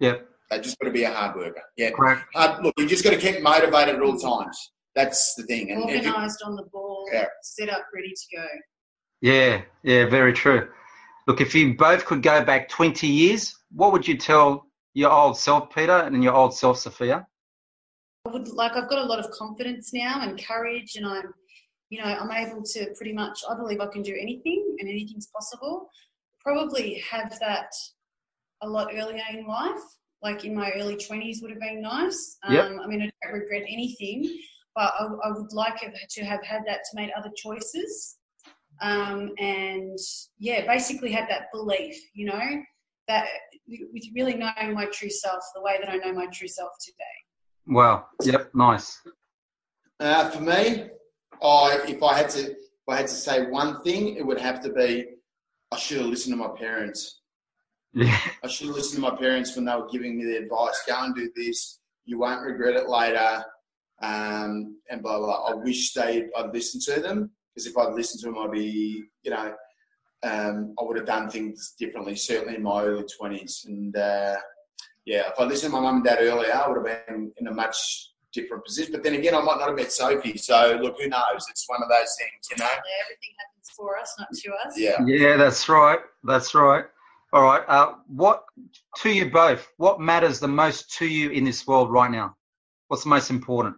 [0.00, 0.28] Yep.
[0.52, 1.62] They just got to be a hard worker.
[1.78, 1.90] Yeah.
[1.92, 2.24] Correct.
[2.34, 4.72] Hard, look, you just got to keep motivated at all times.
[4.94, 5.70] That's the thing.
[5.70, 7.26] And if you- Organised on the ball, Yeah.
[7.42, 8.46] set up, ready to go.
[9.22, 9.62] Yeah.
[9.82, 10.04] Yeah.
[10.10, 10.70] Very true.
[11.26, 15.38] Look, if you both could go back 20 years, what would you tell your old
[15.38, 17.26] self, Peter, and your old self, Sophia?
[18.26, 21.32] I would like I've got a lot of confidence now and courage, and I'm,
[21.88, 23.40] you know, I'm able to pretty much.
[23.48, 25.88] I believe I can do anything, and anything's possible.
[26.40, 27.72] Probably have that
[28.60, 29.80] a lot earlier in life,
[30.22, 32.38] like in my early twenties would have been nice.
[32.44, 32.72] Um, Yep.
[32.82, 34.38] I mean, I don't regret anything,
[34.74, 35.80] but I, I would like
[36.10, 38.18] to have had that to make other choices,
[38.80, 39.98] um, and
[40.38, 42.62] yeah, basically had that belief, you know,
[43.08, 43.26] that
[43.68, 47.74] with really knowing my true self, the way that I know my true self today.
[47.74, 48.06] Wow.
[48.22, 48.50] Yep.
[48.54, 49.00] Nice.
[50.00, 50.88] Uh, for me,
[51.42, 54.60] I if I had to if I had to say one thing, it would have
[54.62, 55.06] to be
[55.72, 57.21] I should have listened to my parents.
[57.94, 58.18] Yeah.
[58.42, 60.82] I should have listened to my parents when they were giving me the advice.
[60.86, 61.80] Go and do this.
[62.04, 63.44] You won't regret it later.
[64.02, 65.50] Um, and blah, blah blah.
[65.50, 69.04] I wish they I'd listened to them because if I'd listened to them, I'd be
[69.22, 69.54] you know
[70.24, 72.16] um, I would have done things differently.
[72.16, 73.64] Certainly in my early twenties.
[73.66, 74.36] And uh,
[75.04, 77.46] yeah, if I listened to my mum and dad earlier, I would have been in
[77.46, 78.92] a much different position.
[78.92, 80.38] But then again, I might not have met Sophie.
[80.38, 81.46] So look, who knows?
[81.50, 82.70] It's one of those things, you know.
[82.70, 84.78] Yeah, everything happens for us, not to us.
[84.78, 85.04] Yeah.
[85.04, 85.98] Yeah, that's right.
[86.24, 86.86] That's right.
[87.32, 87.62] All right.
[87.66, 88.44] Uh, what
[88.98, 89.66] to you both?
[89.78, 92.36] What matters the most to you in this world right now?
[92.88, 93.76] What's the most important?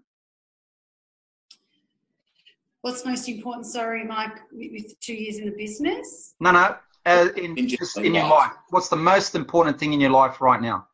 [2.83, 3.67] What's most important?
[3.67, 6.35] Sorry, Mike, with with two years in the business.
[6.41, 6.77] No, no.
[7.07, 8.49] Uh, in In just general in your life.
[8.51, 10.89] life, what's the most important thing in your life right now?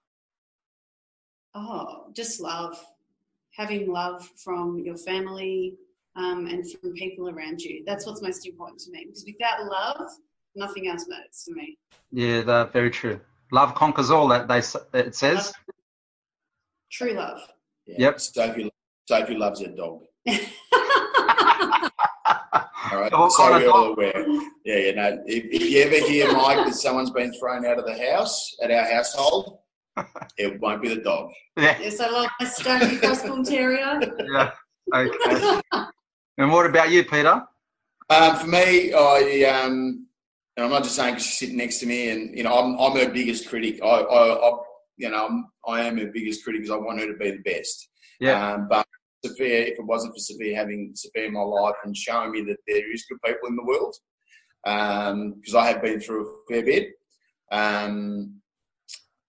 [1.54, 2.76] Oh, just love.
[3.56, 5.76] Having love from your family
[6.16, 7.82] um, and from people around you.
[7.86, 9.04] That's what's most important to me.
[9.06, 10.10] Because without love,
[10.54, 11.78] nothing else matters to me.
[12.12, 13.20] Yeah, that's very true.
[13.52, 14.28] Love conquers all.
[14.28, 15.52] That they s- it says.
[16.90, 17.40] True love.
[17.86, 17.96] yeah.
[17.98, 18.20] Yep.
[18.20, 18.70] Sophie,
[19.08, 20.02] Sophie loves her dog.
[22.92, 23.12] All right.
[23.12, 24.26] What so we're all aware.
[24.64, 24.90] Yeah, yeah.
[24.92, 28.56] No, if, if you ever hear Mike that someone's been thrown out of the house
[28.62, 29.58] at our household,
[30.38, 31.30] it won't be the dog.
[31.56, 31.78] Yeah.
[31.80, 34.00] yes, I love my Stony Cross Bull Terrier.
[34.32, 34.50] Yeah.
[34.92, 35.60] Okay.
[36.38, 37.44] and what about you, Peter?
[38.08, 40.06] Um, for me, I um,
[40.60, 42.78] and I'm not just saying because she's sitting next to me, and you know, I'm,
[42.78, 43.80] I'm her biggest critic.
[43.82, 44.58] I, I, I
[44.98, 47.38] you know, I'm, I am her biggest critic because I want her to be the
[47.38, 47.88] best.
[48.20, 48.52] Yeah.
[48.52, 48.86] Um, but
[49.24, 52.58] Sophia, if it wasn't for Sophia having Sophia in my life and showing me that
[52.68, 53.96] there is good people in the world,
[54.62, 56.90] because I have been through a fair bit,
[57.50, 58.34] um,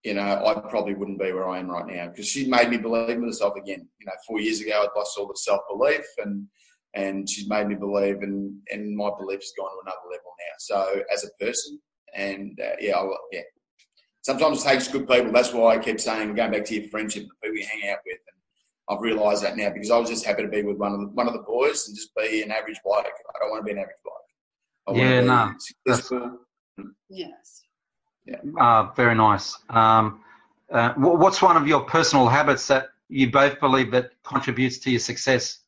[0.04, 2.78] you know, I probably wouldn't be where I am right now because she made me
[2.78, 3.88] believe in myself again.
[4.02, 6.48] You know, four years ago I'd lost all the self belief and
[6.94, 10.56] and she's made me believe and and my belief has gone to another level now.
[10.60, 11.80] So as a person,
[12.16, 13.42] and uh, yeah, I, yeah.
[14.24, 15.32] Sometimes it takes good people.
[15.32, 18.00] That's why I keep saying, going back to your friendship, the people you hang out
[18.06, 18.20] with.
[18.28, 21.00] And I've realised that now because I was just happy to be with one of
[21.00, 23.06] the, one of the boys and just be an average bloke.
[23.06, 24.96] I don't want to be an average bloke.
[24.96, 26.40] I Yeah, no, successful.
[27.10, 27.64] Yes.
[28.60, 29.58] Ah, very nice.
[29.70, 30.22] Um,
[30.72, 35.00] uh, what's one of your personal habits that you both believe that contributes to your
[35.00, 35.61] success?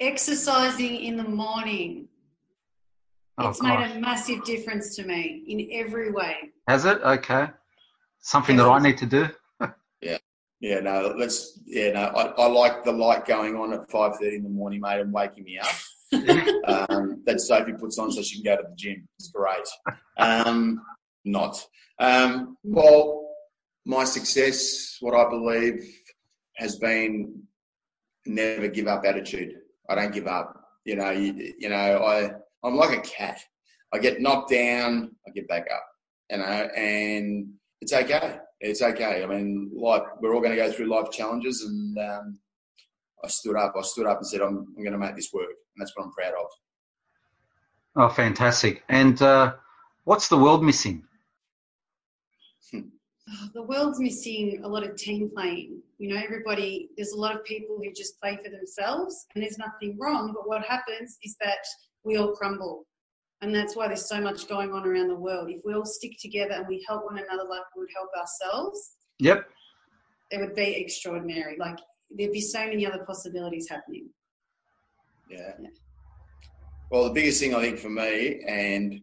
[0.00, 2.08] Exercising in the morning.
[3.36, 6.36] Oh, it's made a massive difference to me in every way.
[6.68, 7.00] Has it?
[7.02, 7.48] Okay.
[8.20, 9.28] Something that I need to do.
[10.02, 10.16] Yeah.
[10.60, 11.60] Yeah, no, let's.
[11.66, 14.80] Yeah, no, I, I like the light going on at five thirty in the morning,
[14.80, 15.68] mate, and waking me up.
[16.90, 19.06] um, that Sophie puts on so she can go to the gym.
[19.18, 19.66] It's great.
[20.16, 20.80] Um,
[21.26, 21.62] not.
[21.98, 23.28] Um, well,
[23.84, 25.84] my success, what I believe,
[26.56, 27.42] has been
[28.26, 29.54] never give up attitude.
[29.90, 30.54] I don't give up.
[30.84, 32.30] You know, you, you know, I
[32.64, 33.40] I'm like a cat.
[33.92, 35.84] I get knocked down, I get back up.
[36.30, 38.38] You know, and it's okay.
[38.60, 39.24] It's okay.
[39.24, 40.02] I mean, life.
[40.20, 42.38] We're all going to go through life challenges, and um,
[43.24, 43.74] I stood up.
[43.76, 46.04] I stood up and said, "I'm, I'm going to make this work," and that's what
[46.04, 46.46] I'm proud of.
[47.96, 48.84] Oh, fantastic.
[48.88, 49.54] And uh,
[50.04, 51.04] what's the world missing?
[53.54, 55.82] The world's missing a lot of team playing.
[55.98, 59.58] You know, everybody, there's a lot of people who just play for themselves, and there's
[59.58, 60.32] nothing wrong.
[60.34, 61.64] But what happens is that
[62.04, 62.86] we all crumble.
[63.42, 65.48] And that's why there's so much going on around the world.
[65.50, 68.96] If we all stick together and we help one another like we would help ourselves,
[69.18, 69.48] Yep.
[70.30, 71.56] it would be extraordinary.
[71.58, 71.78] Like,
[72.10, 74.10] there'd be so many other possibilities happening.
[75.30, 75.54] Yeah.
[75.60, 75.68] Yeah.
[76.90, 79.00] Well, the biggest thing I think for me, and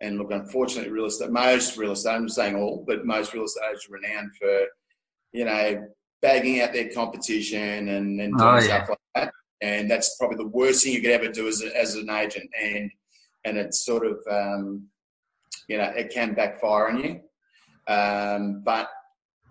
[0.00, 3.64] and look, unfortunately, real estate, most real estate, I'm saying all, but most real estate
[3.68, 4.66] agents are renowned for,
[5.32, 5.86] you know,
[6.22, 8.84] bagging out their competition and, and doing Oh, yeah.
[8.84, 9.32] stuff like that.
[9.60, 12.48] And that's probably the worst thing you could ever do as, a, as an agent.
[12.62, 12.90] And
[13.44, 14.88] and it's sort of, um,
[15.68, 17.20] you know, it can backfire on you.
[17.92, 18.88] Um, but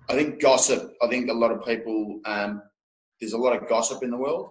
[0.09, 2.61] I think gossip, I think a lot of people, um,
[3.19, 4.49] there's a lot of gossip in the world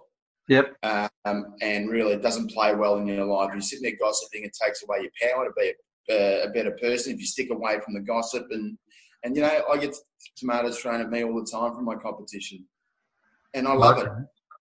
[0.49, 0.75] Yep.
[0.83, 3.51] um, and really it doesn't play well in your life.
[3.53, 5.73] You're sitting there gossiping, it takes away your power to be a,
[6.09, 8.47] a better person if you stick away from the gossip.
[8.51, 8.77] And,
[9.23, 9.95] and you know, I get
[10.35, 12.65] tomatoes thrown at me all the time from my competition.
[13.53, 14.09] And I love it.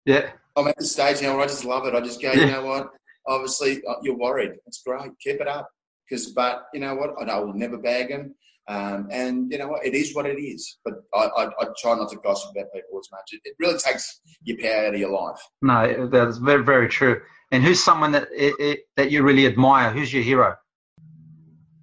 [0.04, 0.30] Yeah.
[0.56, 1.94] I'm at the stage now where I just love it.
[1.94, 2.90] I just go, you know what?
[3.26, 4.52] Obviously, uh, you're worried.
[4.66, 5.10] It's great.
[5.20, 5.68] Keep it up.
[6.08, 7.10] Because, but you know what?
[7.28, 8.34] I, will never bag them.
[8.68, 9.86] Um, and you know what?
[9.86, 10.78] It is what it is.
[10.84, 13.30] But I, I, I try not to gossip about people as much.
[13.32, 15.40] It, it really takes your power out of your life.
[15.62, 17.20] No, that's very, very true.
[17.50, 19.90] And who's someone that it, it, that you really admire?
[19.90, 20.56] Who's your hero?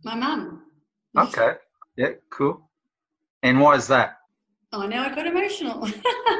[0.03, 0.63] My mum.
[1.17, 1.53] Okay.
[1.97, 2.09] Yeah.
[2.31, 2.69] Cool.
[3.41, 4.17] And why is that?
[4.71, 5.87] Oh, now I got emotional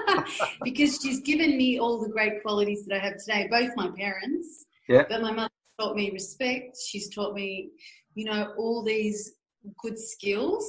[0.63, 3.48] because she's given me all the great qualities that I have today.
[3.50, 5.06] Both my parents, Yeah.
[5.10, 6.78] but my mother taught me respect.
[6.88, 7.72] She's taught me,
[8.13, 9.34] you know, all these
[9.82, 10.65] good skills,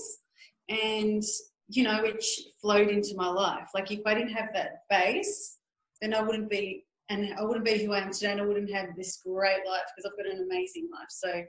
[0.70, 1.22] and
[1.68, 3.68] you know, which flowed into my life.
[3.74, 5.58] Like if I didn't have that base,
[6.00, 8.72] then I wouldn't be, and I wouldn't be who I am today, and I wouldn't
[8.72, 11.10] have this great life because I've got an amazing life.
[11.10, 11.42] So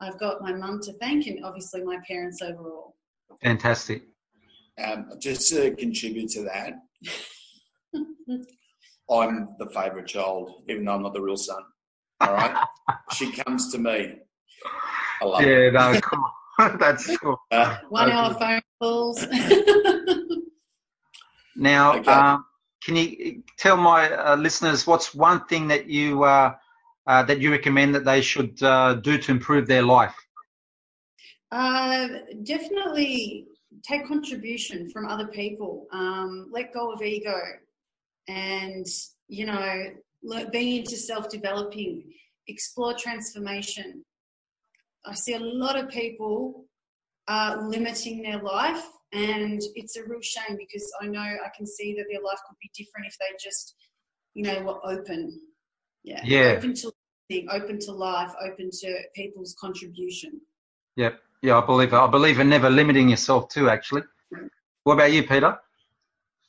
[0.00, 2.96] I've got my mum to thank, and obviously my parents overall.
[3.42, 4.04] Fantastic.
[4.82, 6.74] Um, just to contribute to that,
[9.10, 11.62] I'm the favourite child, even though I'm not the real son.
[12.20, 12.56] All right,
[13.12, 14.14] she comes to me.
[15.20, 15.48] I love it.
[15.48, 16.30] Yeah, no, cool.
[16.78, 17.36] That's cool.
[17.50, 18.16] Uh, One Okay.
[18.16, 19.26] hour phone calls.
[21.56, 22.10] Now, Okay.
[22.12, 22.46] um,
[22.82, 26.54] can you tell my uh, listeners what's one thing that you uh,
[27.10, 30.14] uh, that you recommend that they should uh, do to improve their life?
[31.50, 32.06] Uh,
[32.44, 33.46] definitely
[33.82, 35.88] take contribution from other people.
[35.92, 37.40] Um, let go of ego,
[38.28, 38.86] and
[39.26, 39.86] you know,
[40.52, 42.04] being into self-developing,
[42.46, 44.04] explore transformation.
[45.04, 46.66] I see a lot of people
[47.26, 51.92] uh, limiting their life, and it's a real shame because I know I can see
[51.96, 53.74] that their life could be different if they just,
[54.34, 55.40] you know, were open.
[56.04, 56.22] Yeah.
[56.24, 56.54] Yeah.
[56.56, 56.92] Open to
[57.30, 60.40] listening, open to life, open to people's contribution.
[60.96, 61.18] Yep.
[61.42, 63.70] Yeah, I believe I believe in never limiting yourself too.
[63.70, 64.02] Actually,
[64.84, 65.58] what about you, Peter?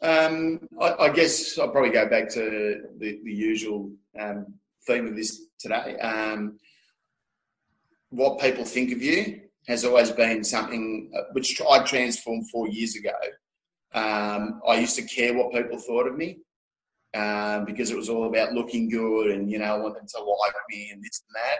[0.02, 4.48] Um, I, I guess I'll probably go back to the, the usual um,
[4.86, 5.98] theme of this today.
[6.00, 6.58] Um,
[8.10, 12.96] what people think of you has always been something uh, which I transformed four years
[12.96, 13.13] ago.
[13.94, 16.39] Um, I used to care what people thought of me
[17.13, 20.24] um, because it was all about looking good and, you know, I want them to
[20.24, 21.60] like me and this and that.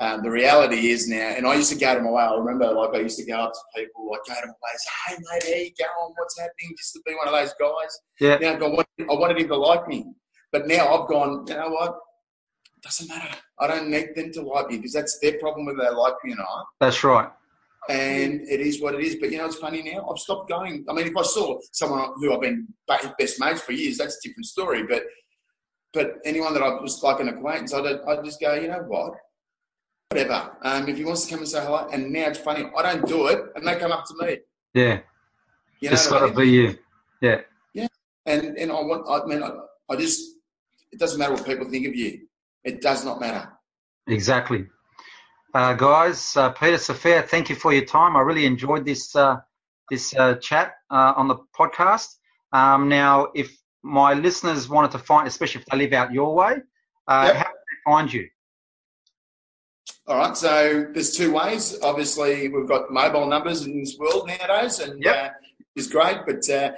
[0.00, 2.22] Um, the reality is now, and I used to go to my way.
[2.22, 4.86] I remember, like, I used to go up to people, like, go to my place,
[5.06, 6.14] hey, mate, how you going?
[6.16, 6.74] What's happening?
[6.76, 8.00] Just to be one of those guys.
[8.18, 8.36] Yeah.
[8.38, 10.06] Know, I wanted, I wanted him to like me.
[10.50, 11.96] But now I've gone, you know what?
[12.82, 13.36] Doesn't matter.
[13.60, 16.32] I don't need them to like me because that's their problem whether they like me
[16.32, 16.66] or not.
[16.80, 17.30] That's right.
[17.88, 19.16] And it is what it is.
[19.16, 20.08] But you know, it's funny now.
[20.10, 20.84] I've stopped going.
[20.88, 24.28] I mean, if I saw someone who I've been best mates for years, that's a
[24.28, 24.84] different story.
[24.84, 25.04] But
[25.92, 29.12] but anyone that I was like an acquaintance, I'd, I'd just go, you know what?
[30.10, 30.56] Whatever.
[30.62, 33.06] Um, if he wants to come and say hello, and now it's funny, I don't
[33.06, 34.38] do it, and they come up to me.
[34.74, 35.00] Yeah.
[35.80, 36.46] You know Just what I got to mean?
[36.48, 36.78] be you.
[37.20, 37.40] Yeah,
[37.74, 37.86] yeah.
[38.26, 39.06] and and I want.
[39.08, 39.50] I mean, I,
[39.90, 40.20] I just.
[40.92, 42.26] It doesn't matter what people think of you.
[42.64, 43.50] It does not matter.
[44.06, 44.66] Exactly.
[45.54, 48.16] Uh, guys, uh, Peter Sophia, thank you for your time.
[48.16, 49.36] I really enjoyed this uh,
[49.88, 52.08] this uh, chat uh, on the podcast.
[52.52, 56.54] Um, now, if my listeners wanted to find, especially if they live out your way,
[57.06, 57.36] uh, Yep.
[57.36, 58.28] how can they find you?
[60.08, 60.36] All right.
[60.36, 61.78] So there's two ways.
[61.82, 65.16] Obviously, we've got mobile numbers in this world nowadays, and Yep.
[65.16, 65.28] uh,
[65.76, 66.18] it's great.
[66.26, 66.72] But uh,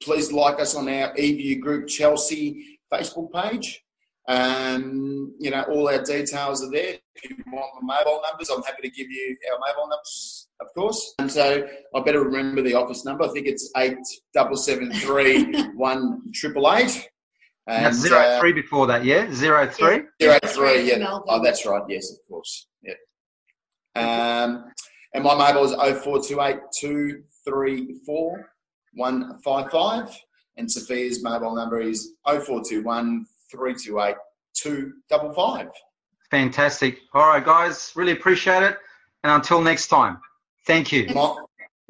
[0.00, 3.84] please like us on our eView Group Chelsea Facebook page.
[4.30, 6.98] Um, you know, all our details are there.
[7.16, 10.68] If you want my mobile numbers, I'm happy to give you our mobile numbers, of
[10.72, 11.14] course.
[11.18, 13.24] And so I better remember the office number.
[13.24, 13.98] I think it's eight
[14.32, 17.08] double seven three one triple eight.
[17.66, 19.32] Now, zero three before that, yeah?
[19.32, 19.88] Zero three?
[19.88, 21.18] Zero Zero three, three yeah.
[21.26, 21.82] Oh, that's right.
[21.88, 22.68] Yes, of course.
[22.84, 22.96] Yep.
[23.96, 24.64] Um,
[25.12, 28.50] and my mobile is 0428 234
[28.94, 30.20] 155.
[30.56, 34.16] And Sophia's mobile number is 0421 328
[34.54, 35.68] 255.
[36.30, 36.98] Fantastic.
[37.12, 38.76] All right, guys, really appreciate it.
[39.24, 40.20] And until next time,
[40.66, 41.06] thank you.
[41.14, 41.36] Mike,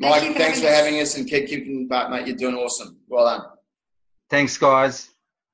[0.01, 2.27] Thank Mike you for thanks for having having us and keep keeping back, mate.
[2.27, 2.99] You're doing awesome.
[3.09, 3.47] Well done.
[4.31, 5.11] Thanks, guys.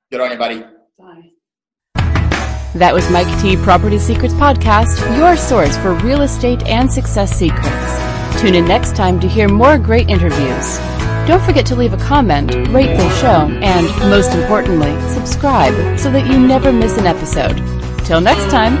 [0.09, 0.63] Good on you, buddy.
[0.97, 1.31] Bye.
[2.75, 8.16] That was Mike T Property Secrets Podcast, your source for real estate and success secrets.
[8.37, 10.77] Tune in next time to hear more great interviews.
[11.27, 16.27] Don't forget to leave a comment, rate the show, and most importantly, subscribe so that
[16.27, 17.57] you never miss an episode.
[18.05, 18.77] Till next time,